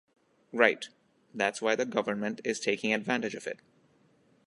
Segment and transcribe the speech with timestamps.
[0.51, 0.89] Right.
[1.31, 3.59] That's why the government is taking advantange of it.